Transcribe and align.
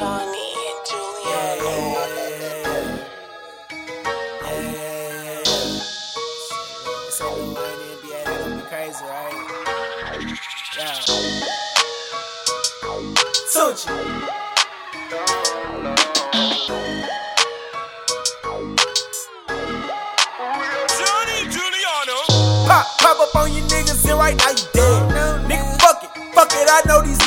Johnny 0.00 0.56
and 0.56 0.80
Juliano. 0.88 1.76
Say 7.10 7.28
Lil 7.28 7.52
Wayne 7.52 7.76
in 7.76 7.88
the 7.90 8.08
NBA, 8.08 8.24
that 8.24 8.48
be 8.56 8.62
crazy, 8.70 9.04
right? 9.04 9.36
Yeah. 10.78 10.96
Tucci. 13.52 13.92
Johnny 20.96 21.38
Juliano. 21.52 22.18
Pop, 22.66 22.86
pop 23.00 23.20
up 23.20 23.36
on 23.36 23.52
you 23.52 23.60
niggas 23.64 24.08
and 24.08 24.18
right 24.18 24.34
now 24.38 24.48
you 24.48 24.64
dead. 24.72 25.44
nigga, 25.44 25.78
fuck 25.82 26.04
it, 26.04 26.34
fuck 26.34 26.52
it, 26.54 26.68
I 26.70 26.80
know 26.86 27.02
these 27.02 27.19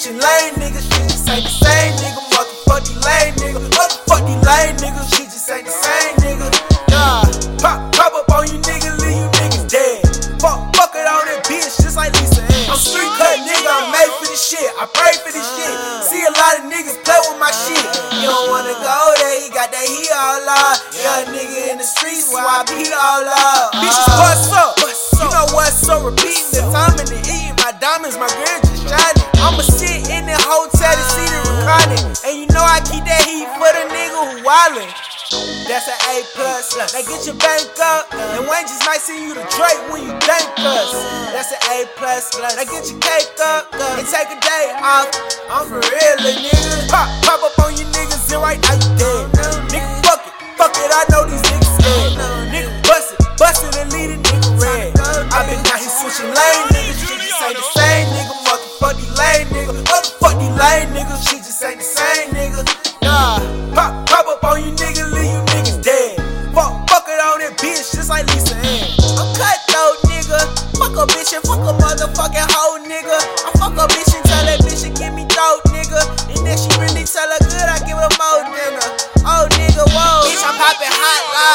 out 0.00 0.16
here 0.16 0.56
niggas, 0.56 0.86
shit 0.88 1.08
just 1.12 1.28
ain't 1.28 1.44
the 1.44 1.52
same, 1.52 1.92
nigga. 2.00 2.20
Motherfuck 2.32 2.88
these 2.88 3.04
lame 3.04 3.34
nigga, 3.36 3.60
motherfuck 3.76 4.22
these 4.24 4.40
lame 4.48 4.76
niggas, 4.80 5.08
shit 5.12 5.28
just 5.28 5.50
ain't 5.50 5.66
the 5.68 5.72
same, 5.72 6.16
nigga. 6.24 6.48
Nah, 6.88 7.28
pop, 7.60 7.92
pop 7.92 8.12
up 8.16 8.32
on 8.32 8.48
you 8.48 8.56
niggas, 8.64 8.96
leave 9.04 9.20
you 9.20 9.28
niggas 9.36 9.68
dead. 9.68 10.00
Fuck, 10.40 10.72
fuck 10.72 10.96
it 10.96 11.04
on 11.04 11.28
that 11.28 11.44
bitch, 11.44 11.84
just 11.84 12.00
like 12.00 12.16
Lisa 12.16 12.40
Ann. 12.40 12.72
I'm 12.72 12.80
street 12.80 13.12
cut 13.20 13.44
nigga, 13.44 13.68
I'm 13.68 13.92
made 13.92 14.08
for 14.16 14.24
this 14.24 14.40
shit. 14.40 14.64
I 14.80 14.88
pray 14.88 15.12
for 15.20 15.36
this 15.36 15.44
shit. 15.44 15.74
See 16.08 16.22
a 16.24 16.32
lot 16.32 16.52
of 16.56 16.72
niggas 16.72 16.96
play 17.04 17.20
with 17.28 17.36
my 17.36 17.52
shit. 17.52 17.84
You 18.24 18.32
don't 18.32 18.48
wanna 18.48 18.72
go 18.80 18.96
there, 19.20 19.36
you 19.44 19.52
got 19.52 19.68
that 19.68 19.84
heat 19.84 20.12
all 20.16 20.48
up. 20.48 20.80
Young 20.96 21.28
nigga 21.36 21.72
in 21.72 21.76
the 21.76 21.84
streets, 21.84 22.32
so 22.32 22.40
I 22.40 22.64
beat 22.72 22.88
all 22.88 23.28
uh, 23.28 23.36
up. 23.36 23.76
Bitches, 23.76 24.16
what's 24.16 24.48
up? 24.56 24.80
You 25.20 25.28
know 25.28 25.46
what's 25.52 25.84
up? 25.92 26.08
Repeating 26.08 26.56
the 26.56 26.64
time 26.72 26.96
and 26.96 27.04
the 27.04 27.20
eating 27.20 27.50
my 27.60 27.76
diamonds, 27.76 28.16
my 28.16 28.28
girl 28.32 28.58
just 28.64 28.88
shining. 28.88 29.30
I'ma 29.40 29.62
sit 29.62 29.89
reclining. 31.90 32.16
And 32.24 32.34
you 32.38 32.46
know 32.54 32.62
I 32.62 32.80
keep 32.86 33.04
that 33.04 33.22
heat 33.26 33.46
for 33.58 33.70
the 33.74 33.84
nigga 33.90 34.14
who 34.14 34.42
wildin'. 34.46 34.90
That's 35.70 35.86
an 35.86 35.94
A 36.10 36.26
plus. 36.34 36.74
Now 36.74 36.90
get 36.90 37.22
your 37.26 37.38
bank 37.38 37.70
up. 37.78 38.10
And 38.14 38.42
Wayne 38.50 38.66
just 38.66 38.82
might 38.82 38.98
send 38.98 39.22
you 39.22 39.34
the 39.34 39.46
Drake 39.54 39.78
when 39.90 40.02
you 40.02 40.14
thank 40.26 40.50
us. 40.58 40.90
That's 41.30 41.54
an 41.54 41.62
A 41.70 41.86
plus. 41.94 42.34
Now 42.34 42.50
get 42.66 42.90
your 42.90 42.98
cake 42.98 43.38
up 43.38 43.70
and 43.74 44.06
take 44.06 44.26
a 44.26 44.38
day 44.42 44.74
off. 44.82 45.06
I'm 45.50 45.66
for 45.66 45.78
real, 45.78 45.99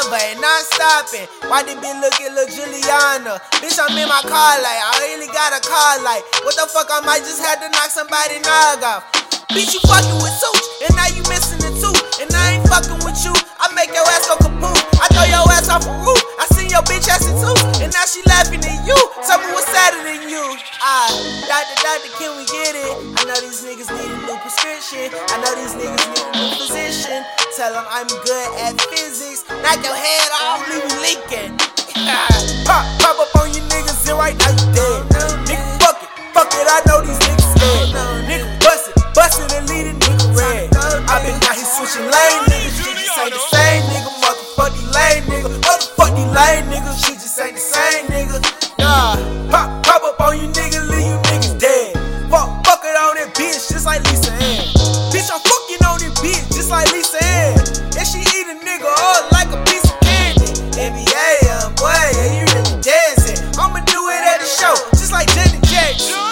lava 0.00 0.16
and 0.32 0.40
non 0.40 0.62
stopping. 0.72 1.26
Why 1.48 1.62
they 1.62 1.76
be 1.76 1.90
looking 2.00 2.32
look 2.32 2.48
Juliano? 2.48 3.36
Bitch, 3.60 3.76
I'm 3.76 3.92
in 3.96 4.08
my 4.08 4.22
car 4.24 4.56
like, 4.64 4.80
I 4.80 4.92
really 5.04 5.28
got 5.28 5.52
a 5.52 5.60
car 5.60 6.00
like. 6.00 6.24
What 6.44 6.56
the 6.56 6.64
fuck, 6.72 6.88
I 6.88 7.04
might 7.04 7.20
just 7.20 7.44
have 7.44 7.60
to 7.60 7.68
knock 7.68 7.92
somebody 7.92 8.40
nog 8.40 8.82
off. 8.84 9.04
Bitch, 9.52 9.74
you 9.74 9.80
fucking 9.82 10.18
with 10.22 10.36
Such, 10.38 10.86
and 10.86 10.94
now 10.94 11.10
you 11.10 11.26
missing 11.26 11.58
the 11.58 11.74
two. 11.74 11.90
And 12.22 12.30
I 12.30 12.54
ain't 12.56 12.64
fucking 12.70 13.02
with 13.02 13.18
you. 13.26 13.34
I 13.58 13.66
make 13.74 13.90
your 13.90 14.06
ass 14.14 14.30
go 14.30 14.38
kaput. 14.38 14.78
I 15.02 15.10
throw 15.10 15.26
your 15.26 15.42
ass 15.50 15.68
off 15.68 15.84
a 15.84 15.92
roof. 16.06 16.22
I 16.38 16.46
seen 16.54 16.70
your 16.70 16.86
bitch 16.86 17.10
ass 17.10 17.26
in 17.26 17.34
two, 17.34 17.52
and 17.82 17.90
now 17.90 18.06
she 18.06 18.22
laughing 18.30 18.62
at 18.62 18.78
you. 18.86 18.96
Tell 19.26 19.42
me 19.42 19.50
what's 19.50 19.66
sadder 19.68 20.06
than 20.06 20.30
you. 20.30 20.44
Ah, 20.78 21.10
doctor, 21.50 21.76
doctor, 21.82 22.10
can 22.14 22.30
we 22.38 22.46
get 22.46 22.78
it? 22.78 22.94
I 23.18 23.26
know 23.26 23.38
these 23.42 23.66
niggas 23.66 23.90
need 23.90 24.06
a 24.06 24.18
new 24.22 24.38
prescription. 24.38 25.10
I 25.18 25.34
know 25.42 25.52
these 25.58 25.74
niggas 25.74 26.04
need 26.08 26.24
a 26.24 26.32
new 26.38 26.50
physician. 26.54 27.20
Tell 27.58 27.74
them 27.74 27.84
I'm 27.90 28.06
good 28.06 28.48
at 28.62 28.78
physics. 28.94 29.19
Knock 29.58 29.82
your 29.82 29.98
head 29.98 30.30
off, 30.38 30.62
leave 30.70 30.86
you 30.86 30.98
leaking. 31.02 31.58
pop, 32.66 32.86
pop 33.02 33.18
up 33.18 33.34
on 33.42 33.50
you 33.50 33.62
niggas, 33.66 34.06
and 34.06 34.18
right 34.18 34.38
now 34.38 34.50
you 34.54 34.66
dead. 34.70 35.02
Nigga, 35.50 35.66
fuck 35.82 35.98
it, 35.98 36.10
fuck 36.30 36.50
it. 36.54 36.66
I 36.70 36.78
know 36.86 37.02
these 37.02 37.18
niggas 37.18 37.50
scared. 37.58 37.90
Nigga, 38.30 38.46
bust 38.62 38.94
it, 38.94 39.02
bust 39.14 39.42
it 39.42 39.52
and 39.58 39.68
lead 39.68 39.90
a 39.90 39.94
nigga 39.98 40.38
red. 40.38 40.70
I 41.10 41.18
been 41.26 41.34
out 41.34 41.54
here 41.58 41.66
switching 41.66 42.06
lane, 42.06 42.42
niggas. 42.46 42.78
Shit 42.78 42.94
just 42.94 43.18
ain't 43.18 43.34
the 43.34 43.42
same, 43.50 43.82
nigga. 43.90 44.10
Motherfuck 44.22 44.70
these 44.70 44.94
lame 44.94 45.24
nigga. 45.26 45.50
Motherfuck 45.66 46.14
these 46.14 46.30
lame 46.30 46.64
niggas. 46.70 47.19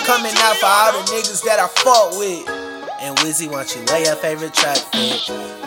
Coming 0.08 0.32
out 0.38 0.56
for 0.56 0.64
all 0.64 0.92
the 0.92 1.04
niggas 1.12 1.44
that 1.44 1.60
I 1.60 1.68
fought 1.68 2.16
with. 2.16 2.48
And 2.98 3.14
Weezy 3.18 3.44
want 3.46 3.76
you 3.76 3.84
wear 3.88 4.06
your 4.06 4.16
favorite 4.16 4.54
track. 4.54 4.80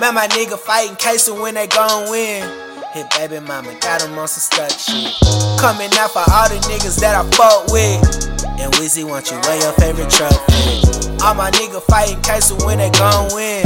Man, 0.02 0.16
my 0.16 0.26
nigga 0.30 0.58
fighting 0.58 0.96
Casey 0.96 1.32
when 1.32 1.54
they 1.54 1.68
gon' 1.68 2.10
win. 2.10 2.42
Hit 2.90 3.08
baby 3.12 3.40
mama, 3.40 3.78
got 3.82 4.02
him 4.02 4.18
on 4.18 4.28
some 4.28 4.42
stuck 4.42 4.72
shit. 4.72 5.14
Coming 5.62 5.94
out 5.94 6.10
for 6.10 6.26
all 6.26 6.50
the 6.50 6.58
niggas 6.66 7.00
that 7.02 7.14
I 7.14 7.22
fought 7.38 7.70
with. 7.70 8.02
And 8.58 8.74
Weezy 8.82 9.04
want 9.04 9.30
you 9.30 9.38
wear 9.46 9.62
your 9.62 9.74
favorite 9.74 10.10
truck 10.10 10.34
fit. 10.50 11.22
All 11.22 11.36
my 11.36 11.52
nigga 11.52 11.80
fighting 11.84 12.20
Casey 12.24 12.56
when 12.66 12.80
they 12.80 12.90
gon' 12.90 13.30
win. 13.36 13.62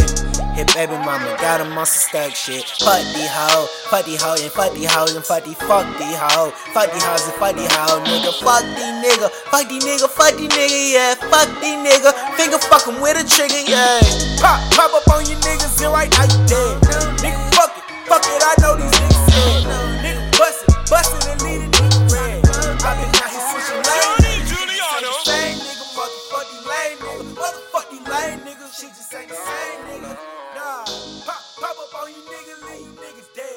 Hit 0.56 0.72
baby 0.74 0.96
mama, 1.04 1.36
got 1.44 1.60
a 1.60 1.66
monster 1.76 2.00
stack 2.00 2.32
shit. 2.32 2.64
Fuck 2.80 3.04
the 3.12 3.28
hoe, 3.28 3.68
fuck 3.92 4.08
the 4.08 4.16
hoe, 4.16 4.40
and 4.40 4.48
fuck 4.56 4.72
the 4.72 4.88
hoes, 4.88 5.12
and 5.12 5.20
fuck 5.20 5.44
the 5.44 5.52
fuck 5.68 5.84
the 6.00 6.08
hoe. 6.16 6.56
Fuck 6.72 6.96
the 6.96 7.00
hoes 7.04 7.28
and 7.28 7.36
fuck 7.36 7.60
the 7.60 7.68
hoe, 7.68 8.00
nigga. 8.08 8.32
Fuck 8.40 8.64
the 8.64 8.88
nigga, 9.04 9.28
fuck 9.52 9.68
the 9.68 9.84
nigga, 9.84 10.08
fuck 10.08 10.32
the 10.40 10.48
nigga, 10.48 10.80
yeah. 10.96 11.20
Fuck 11.28 11.52
the 11.60 11.76
nigga, 11.84 12.16
finger 12.40 12.56
fuck 12.72 12.88
him 12.88 13.04
with 13.04 13.20
a 13.20 13.28
trigger, 13.28 13.68
yeah. 13.68 14.00
Pop, 14.40 14.64
pop 14.80 14.96
up 14.96 15.04
on 15.12 15.28
your 15.28 15.36
niggas, 15.44 15.76
and 15.84 15.92
right 15.92 16.08
now 16.16 16.24
you 16.24 16.40
dead. 16.48 16.80
Nigga, 17.20 17.52
fuck 17.52 17.76
it, 17.76 17.84
fuck 18.08 18.24
it, 18.24 18.40
I 18.40 18.56
know 18.64 18.80
these 18.80 18.96
niggas 18.96 19.28
dead. 19.28 19.60
Nigga, 20.08 20.24
bustin', 20.40 20.72
bustin' 20.88 21.36
and 21.36 21.42
leadin' 21.44 21.72
deep 21.76 22.16
red. 22.16 22.40
I 22.80 22.96
been 22.96 23.12
out 23.12 23.28
here 23.28 23.44
switching 23.52 23.84
lanes. 23.84 24.48
Juliano. 24.48 25.12
Same 25.28 25.60
nigga, 25.60 25.84
fuck 26.00 26.48
the 26.48 26.64
lame 26.64 26.96
nigga. 27.04 27.44
Motherfuck 27.44 27.92
the 27.92 28.00
lame 28.08 28.40
nigga, 28.48 28.72
shit 28.72 28.96
just 28.96 29.12
ain't 29.12 29.28
the 29.28 29.36
same 29.36 29.84
nigga. 29.92 30.16
Nah, 30.56 30.86
pop, 31.26 31.44
pop 31.60 31.78
up 31.78 32.02
on 32.02 32.10
you 32.12 32.22
niggas, 32.32 32.64
leave 32.64 32.88
niggas 32.96 33.36
dead. 33.36 33.55